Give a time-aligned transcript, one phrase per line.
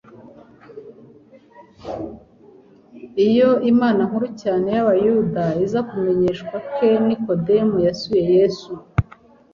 [3.27, 8.71] Iyo inama nkuru cyane y'Abayuda iza kumenyeshwa ke Nikodemu yasuye Yesu,